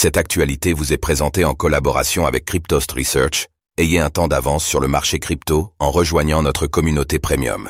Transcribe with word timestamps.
Cette 0.00 0.16
actualité 0.16 0.74
vous 0.74 0.92
est 0.92 0.96
présentée 0.96 1.44
en 1.44 1.54
collaboration 1.54 2.24
avec 2.24 2.44
Cryptost 2.44 2.92
Research. 2.92 3.48
Ayez 3.78 3.98
un 3.98 4.10
temps 4.10 4.28
d'avance 4.28 4.64
sur 4.64 4.78
le 4.78 4.86
marché 4.86 5.18
crypto 5.18 5.74
en 5.80 5.90
rejoignant 5.90 6.40
notre 6.40 6.68
communauté 6.68 7.18
premium. 7.18 7.68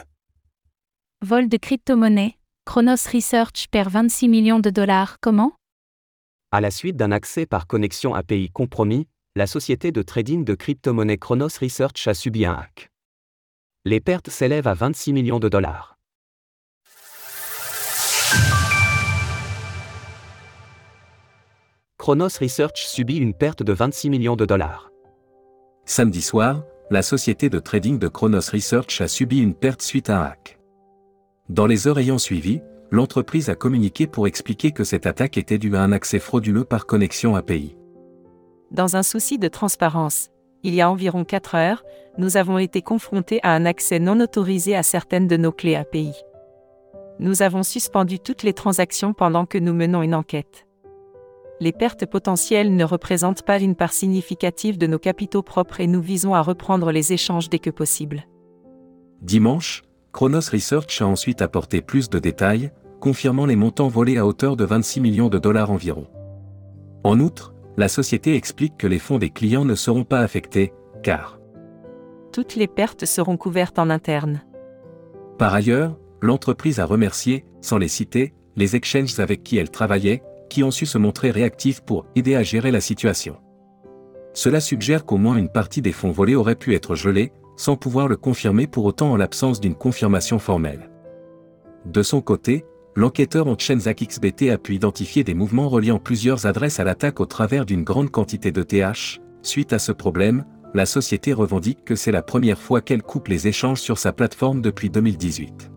Vol 1.25 1.49
de 1.49 1.57
crypto-monnaie, 1.57 2.37
Chronos 2.67 3.09
Research 3.11 3.69
perd 3.71 3.91
26 3.91 4.29
millions 4.29 4.59
de 4.59 4.69
dollars. 4.69 5.17
Comment? 5.23 5.53
À 6.53 6.61
la 6.61 6.71
suite 6.71 6.97
d'un 6.97 7.13
accès 7.13 7.47
par 7.47 7.67
connexion 7.67 8.15
API 8.15 8.51
compromis, 8.51 9.09
la 9.35 9.47
société 9.47 9.91
de 9.91 10.03
trading 10.03 10.45
de 10.45 10.55
crypto-monnaie 10.55 11.17
Chronos 11.17 11.57
Research 11.63 12.07
a 12.09 12.13
subi 12.13 12.45
un 12.45 12.53
hack. 12.53 12.91
Les 13.87 14.01
pertes 14.01 14.29
s'élèvent 14.29 14.69
à 14.69 14.75
26 14.75 15.15
millions 15.15 15.41
de 15.41 15.49
dollars. 15.49 15.98
Chronos 22.09 22.39
Research 22.41 22.87
subit 22.87 23.19
une 23.19 23.35
perte 23.35 23.63
de 23.63 23.75
26 23.75 24.09
millions 24.09 24.35
de 24.35 24.47
dollars. 24.47 24.91
Samedi 25.85 26.23
soir, 26.23 26.63
la 26.91 27.03
société 27.03 27.51
de 27.51 27.59
trading 27.59 27.99
de 27.99 28.09
Chronos 28.09 28.49
Research 28.51 29.03
a 29.03 29.09
subi 29.09 29.41
une 29.41 29.53
perte 29.53 29.83
suite 29.83 30.09
à 30.09 30.19
un 30.19 30.25
hack. 30.25 30.59
Dans 31.51 31.67
les 31.67 31.87
heures 31.87 31.99
ayant 31.99 32.17
suivi, 32.17 32.63
l'entreprise 32.91 33.51
a 33.51 33.57
communiqué 33.57 34.07
pour 34.07 34.27
expliquer 34.27 34.73
que 34.73 34.85
cette 34.85 35.05
attaque 35.05 35.37
était 35.37 35.59
due 35.59 35.77
à 35.77 35.83
un 35.83 35.93
accès 35.93 36.19
frauduleux 36.19 36.65
par 36.65 36.87
connexion 36.87 37.37
API. 37.37 37.77
Dans 38.71 38.97
un 38.97 39.03
souci 39.03 39.39
de 39.39 39.49
transparence, 39.49 40.31
il 40.63 40.75
y 40.75 40.81
a 40.81 40.91
environ 40.91 41.25
4 41.25 41.57
heures, 41.57 41.85
nous 42.17 42.39
avons 42.39 42.57
été 42.57 42.81
confrontés 42.81 43.41
à 43.43 43.51
un 43.53 43.67
accès 43.67 43.99
non 43.99 44.19
autorisé 44.19 44.75
à 44.75 44.83
certaines 44.83 45.29
de 45.29 45.37
nos 45.37 45.53
clés 45.53 45.77
API. 45.77 46.15
Nous 47.21 47.43
avons 47.43 47.63
suspendu 47.63 48.19
toutes 48.19 48.45
les 48.45 48.55
transactions 48.55 49.13
pendant 49.13 49.45
que 49.45 49.59
nous 49.59 49.75
menons 49.75 50.01
une 50.01 50.15
enquête 50.15 50.68
les 51.61 51.73
pertes 51.73 52.07
potentielles 52.07 52.75
ne 52.75 52.85
représentent 52.85 53.43
pas 53.43 53.61
une 53.61 53.75
part 53.75 53.93
significative 53.93 54.79
de 54.79 54.87
nos 54.87 54.99
capitaux 54.99 55.43
propres 55.43 55.81
et 55.81 55.87
nous 55.87 56.01
visons 56.01 56.35
à 56.35 56.43
reprendre 56.43 56.93
les 56.93 57.13
échanges 57.13 57.49
dès 57.49 57.59
que 57.59 57.71
possible. 57.71 58.25
Dimanche, 59.23 59.83
Chronos 60.13 60.51
Research 60.53 61.01
a 61.01 61.07
ensuite 61.07 61.43
apporté 61.43 61.83
plus 61.83 62.09
de 62.09 62.19
détails, 62.19 62.71
confirmant 63.01 63.47
les 63.47 63.57
montants 63.57 63.89
volés 63.89 64.19
à 64.19 64.27
hauteur 64.27 64.57
de 64.57 64.65
26 64.65 65.01
millions 65.01 65.29
de 65.29 65.39
dollars 65.39 65.71
environ. 65.71 66.07
En 67.05 67.21
outre, 67.21 67.55
la 67.77 67.89
société 67.89 68.35
explique 68.35 68.77
que 68.77 68.87
les 68.87 68.99
fonds 68.99 69.19
des 69.19 69.31
clients 69.31 69.65
ne 69.65 69.75
seront 69.75 70.05
pas 70.05 70.21
affectés, 70.21 70.73
car 71.03 71.39
toutes 72.33 72.57
les 72.57 72.67
pertes 72.69 73.05
seront 73.05 73.37
couvertes 73.37 73.79
en 73.79 73.91
interne. 73.91 74.43
Par 75.39 75.55
ailleurs, 75.55 75.99
l'entreprise 76.21 76.79
a 76.79 76.85
remercié, 76.85 77.47
sans 77.61 77.79
les 77.79 77.89
citer, 77.89 78.35
les 78.57 78.77
exchanges 78.77 79.19
avec 79.19 79.43
qui 79.43 79.57
elle 79.57 79.71
travaillait, 79.71 80.23
qui 80.49 80.63
ont 80.63 80.71
su 80.71 80.87
se 80.87 80.99
montrer 80.99 81.31
réactifs 81.31 81.81
pour 81.81 82.07
aider 82.17 82.35
à 82.35 82.43
gérer 82.43 82.71
la 82.71 82.81
situation. 82.81 83.37
Cela 84.35 84.61
suggère 84.61 85.05
qu'au 85.05 85.17
moins 85.17 85.37
une 85.37 85.49
partie 85.49 85.83
des 85.83 85.93
fonds 85.93 86.11
volés 86.11 86.35
aurait 86.35 86.55
pu 86.55 86.75
être 86.75 86.95
gelée, 86.95 87.33
sans 87.57 87.77
pouvoir 87.77 88.09
le 88.09 88.17
confirmer 88.17 88.67
pour 88.67 88.85
autant 88.85 89.13
en 89.13 89.17
l'absence 89.17 89.61
d'une 89.61 89.75
confirmation 89.75 90.39
formelle. 90.39 90.91
De 91.85 92.03
son 92.03 92.21
côté, 92.21 92.65
l'enquêteur 92.95 93.49
en 93.49 93.57
Chenzak 93.59 94.05
XBT 94.07 94.51
a 94.51 94.59
pu 94.59 94.75
identifier 94.75 95.25
des 95.25 95.35
mouvements 95.35 95.69
reliant 95.69 95.99
plusieurs 95.99 96.47
adresses 96.47 96.81
à 96.81 96.85
l'attaque 96.85 97.21
au 97.21 97.27
travers 97.27 97.67
d'une 97.67 97.85
grande 97.85 98.11
quantité 98.11 98.53
de 98.53 98.63
TH. 98.63 99.21
Suite 99.43 99.73
à 99.73 99.79
ce 99.79 99.93
problème, 99.93 100.45
la 100.75 100.87
société 100.87 101.33
revendique 101.33 101.85
que 101.85 101.97
c'est 101.97 102.13
la 102.13 102.23
première 102.23 102.59
fois 102.59 102.81
qu'elle 102.81 103.03
coupe 103.03 103.29
les 103.29 103.49
échanges 103.49 103.81
sur 103.81 103.99
sa 103.99 104.13
plateforme 104.13 104.61
depuis 104.61 104.91
2018. 104.91 105.71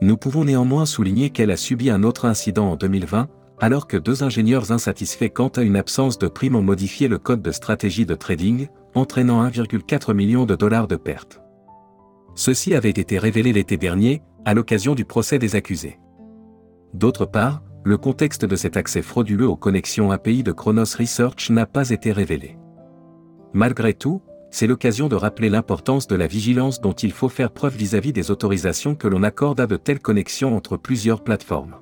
Nous 0.00 0.16
pouvons 0.16 0.44
néanmoins 0.44 0.84
souligner 0.84 1.30
qu'elle 1.30 1.52
a 1.52 1.56
subi 1.56 1.88
un 1.88 2.02
autre 2.02 2.24
incident 2.24 2.72
en 2.72 2.76
2020, 2.76 3.28
alors 3.60 3.86
que 3.86 3.96
deux 3.96 4.22
ingénieurs 4.22 4.72
insatisfaits 4.72 5.30
quant 5.30 5.48
à 5.48 5.62
une 5.62 5.76
absence 5.76 6.18
de 6.18 6.28
prime 6.28 6.56
ont 6.56 6.62
modifié 6.62 7.08
le 7.08 7.18
code 7.18 7.42
de 7.42 7.52
stratégie 7.52 8.06
de 8.06 8.14
trading, 8.14 8.68
entraînant 8.94 9.46
1,4 9.46 10.14
million 10.14 10.46
de 10.46 10.54
dollars 10.54 10.88
de 10.88 10.96
pertes. 10.96 11.40
Ceci 12.34 12.74
avait 12.74 12.90
été 12.90 13.18
révélé 13.18 13.52
l'été 13.52 13.76
dernier, 13.76 14.22
à 14.44 14.54
l'occasion 14.54 14.94
du 14.94 15.04
procès 15.04 15.38
des 15.38 15.54
accusés. 15.54 15.98
D'autre 16.94 17.26
part, 17.26 17.62
le 17.84 17.98
contexte 17.98 18.44
de 18.44 18.56
cet 18.56 18.76
accès 18.76 19.02
frauduleux 19.02 19.48
aux 19.48 19.56
connexions 19.56 20.10
API 20.10 20.42
de 20.42 20.52
Chronos 20.52 20.96
Research 20.98 21.50
n'a 21.50 21.66
pas 21.66 21.90
été 21.90 22.12
révélé. 22.12 22.56
Malgré 23.52 23.92
tout, 23.92 24.22
c'est 24.50 24.66
l'occasion 24.66 25.08
de 25.08 25.16
rappeler 25.16 25.48
l'importance 25.48 26.06
de 26.06 26.14
la 26.14 26.26
vigilance 26.26 26.80
dont 26.80 26.92
il 26.92 27.12
faut 27.12 27.28
faire 27.28 27.50
preuve 27.50 27.76
vis-à-vis 27.76 28.10
-vis 28.10 28.14
des 28.14 28.30
autorisations 28.30 28.94
que 28.94 29.08
l'on 29.08 29.22
accorde 29.22 29.60
à 29.60 29.66
de 29.66 29.76
telles 29.76 30.00
connexions 30.00 30.56
entre 30.56 30.76
plusieurs 30.76 31.24
plateformes. 31.24 31.81